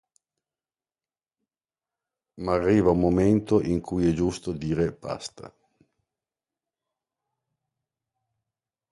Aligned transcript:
Ma 2.41 2.53
arriva 2.55 2.89
un 2.89 2.99
momento 3.01 3.61
in 3.61 3.81
cui 3.81 4.07
è 4.09 4.13
giusto 4.13 4.51
dire 4.51 4.91
basta”". 4.93 5.53